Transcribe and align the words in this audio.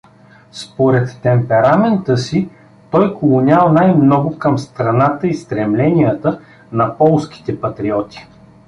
Според 0.51 1.19
темперамента 1.23 2.17
си 2.17 2.49
той 2.91 3.19
клонял 3.19 3.73
най-много 3.73 4.39
към 4.39 4.57
страната 4.59 5.27
и 5.27 5.33
стремленията 5.33 6.39
на 6.71 6.97
полските 6.97 7.61
патриоти. 7.61 8.27